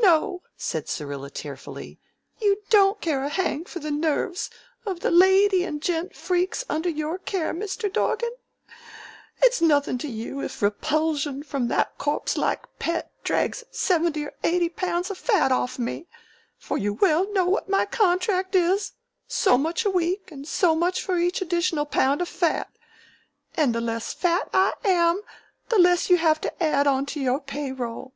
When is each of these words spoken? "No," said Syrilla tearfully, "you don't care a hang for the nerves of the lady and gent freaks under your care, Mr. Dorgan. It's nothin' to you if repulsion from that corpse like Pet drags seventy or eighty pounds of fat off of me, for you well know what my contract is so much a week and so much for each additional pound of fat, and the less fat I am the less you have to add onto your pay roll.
"No," 0.00 0.42
said 0.54 0.86
Syrilla 0.86 1.30
tearfully, 1.30 1.98
"you 2.38 2.58
don't 2.68 3.00
care 3.00 3.24
a 3.24 3.30
hang 3.30 3.64
for 3.64 3.78
the 3.78 3.90
nerves 3.90 4.50
of 4.84 5.00
the 5.00 5.10
lady 5.10 5.64
and 5.64 5.80
gent 5.80 6.14
freaks 6.14 6.62
under 6.68 6.90
your 6.90 7.16
care, 7.18 7.54
Mr. 7.54 7.90
Dorgan. 7.90 8.32
It's 9.42 9.62
nothin' 9.62 9.96
to 9.96 10.08
you 10.08 10.42
if 10.42 10.60
repulsion 10.60 11.42
from 11.42 11.68
that 11.68 11.96
corpse 11.96 12.36
like 12.36 12.66
Pet 12.78 13.10
drags 13.24 13.64
seventy 13.70 14.24
or 14.26 14.34
eighty 14.44 14.68
pounds 14.68 15.10
of 15.10 15.16
fat 15.16 15.50
off 15.50 15.76
of 15.76 15.78
me, 15.78 16.06
for 16.58 16.76
you 16.76 16.92
well 16.92 17.32
know 17.32 17.46
what 17.46 17.70
my 17.70 17.86
contract 17.86 18.54
is 18.54 18.92
so 19.26 19.56
much 19.56 19.86
a 19.86 19.90
week 19.90 20.30
and 20.30 20.46
so 20.46 20.74
much 20.74 21.00
for 21.02 21.16
each 21.16 21.40
additional 21.40 21.86
pound 21.86 22.20
of 22.20 22.28
fat, 22.28 22.68
and 23.56 23.74
the 23.74 23.80
less 23.80 24.12
fat 24.12 24.50
I 24.52 24.74
am 24.84 25.22
the 25.70 25.78
less 25.78 26.10
you 26.10 26.18
have 26.18 26.42
to 26.42 26.62
add 26.62 26.86
onto 26.86 27.20
your 27.20 27.40
pay 27.40 27.72
roll. 27.72 28.12